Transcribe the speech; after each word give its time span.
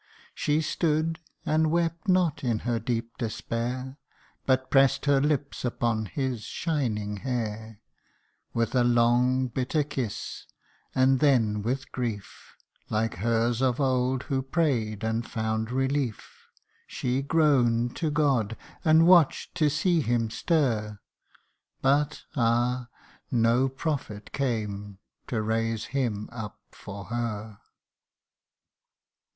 She 0.33 0.61
stood, 0.61 1.19
and 1.45 1.69
wept 1.69 2.07
not 2.07 2.43
in 2.43 2.57
her 2.65 2.79
deep 2.79 3.19
despair, 3.19 3.99
But 4.47 4.71
press 4.71 4.97
'd 4.97 5.05
her 5.05 5.21
lips 5.21 5.63
upon 5.63 6.07
his 6.07 6.41
shining 6.41 7.17
hair 7.17 7.81
With 8.51 8.73
a 8.73 8.83
long 8.83 9.47
bitter 9.47 9.83
kiss, 9.83 10.47
and 10.95 11.19
then 11.19 11.61
with 11.61 11.91
grief 11.91 12.55
Like 12.89 13.17
hers 13.17 13.61
of 13.61 13.79
old, 13.79 14.23
who 14.23 14.41
pray'd 14.41 15.03
and 15.03 15.23
found 15.29 15.69
relief 15.69 16.49
(')She 16.87 17.21
groan'd 17.21 17.95
to 17.97 18.09
God, 18.09 18.57
and 18.83 19.05
watch 19.05 19.51
'd 19.51 19.55
to 19.59 19.69
see 19.69 20.01
him 20.01 20.31
stir, 20.31 20.97
But, 21.83 22.23
ah! 22.35 22.87
no 23.29 23.69
prophet 23.69 24.31
came, 24.33 24.97
to 25.27 25.43
raise 25.43 25.85
him 25.93 26.27
up 26.31 26.59
for 26.71 27.05
her! 27.05 27.59